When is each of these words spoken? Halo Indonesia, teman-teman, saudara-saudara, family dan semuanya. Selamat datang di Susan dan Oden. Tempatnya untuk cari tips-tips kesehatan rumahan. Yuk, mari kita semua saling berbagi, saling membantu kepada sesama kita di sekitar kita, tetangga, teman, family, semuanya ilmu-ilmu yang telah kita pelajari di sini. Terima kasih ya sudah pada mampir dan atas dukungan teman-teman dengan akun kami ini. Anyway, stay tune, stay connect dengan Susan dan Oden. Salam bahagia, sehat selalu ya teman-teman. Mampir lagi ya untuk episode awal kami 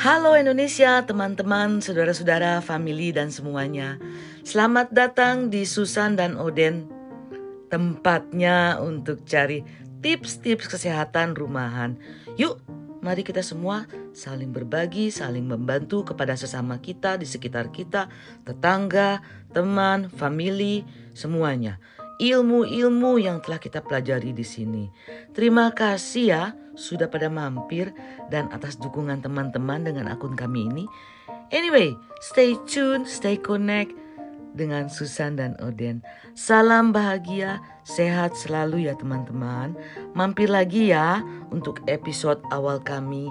Halo 0.00 0.32
Indonesia, 0.32 1.04
teman-teman, 1.04 1.84
saudara-saudara, 1.84 2.64
family 2.64 3.12
dan 3.12 3.28
semuanya. 3.28 4.00
Selamat 4.48 4.88
datang 4.96 5.52
di 5.52 5.68
Susan 5.68 6.16
dan 6.16 6.40
Oden. 6.40 6.88
Tempatnya 7.68 8.80
untuk 8.80 9.28
cari 9.28 9.60
tips-tips 10.00 10.72
kesehatan 10.72 11.36
rumahan. 11.36 12.00
Yuk, 12.40 12.64
mari 13.04 13.20
kita 13.20 13.44
semua 13.44 13.84
saling 14.16 14.56
berbagi, 14.56 15.12
saling 15.12 15.44
membantu 15.44 16.16
kepada 16.16 16.32
sesama 16.32 16.80
kita 16.80 17.20
di 17.20 17.28
sekitar 17.28 17.68
kita, 17.68 18.08
tetangga, 18.48 19.20
teman, 19.52 20.08
family, 20.08 20.80
semuanya 21.12 21.76
ilmu-ilmu 22.20 23.16
yang 23.16 23.40
telah 23.40 23.56
kita 23.56 23.80
pelajari 23.80 24.36
di 24.36 24.44
sini. 24.44 24.92
Terima 25.32 25.72
kasih 25.72 26.24
ya 26.24 26.44
sudah 26.80 27.12
pada 27.12 27.28
mampir 27.28 27.92
dan 28.32 28.48
atas 28.56 28.80
dukungan 28.80 29.20
teman-teman 29.20 29.84
dengan 29.84 30.08
akun 30.08 30.32
kami 30.32 30.72
ini. 30.72 30.84
Anyway, 31.52 31.92
stay 32.24 32.56
tune, 32.64 33.04
stay 33.04 33.36
connect 33.36 33.92
dengan 34.56 34.88
Susan 34.88 35.36
dan 35.36 35.54
Oden. 35.60 36.02
Salam 36.34 36.90
bahagia, 36.90 37.60
sehat 37.84 38.34
selalu 38.34 38.88
ya 38.88 38.96
teman-teman. 38.96 39.76
Mampir 40.16 40.48
lagi 40.50 40.90
ya 40.90 41.22
untuk 41.52 41.84
episode 41.86 42.40
awal 42.50 42.80
kami 42.82 43.30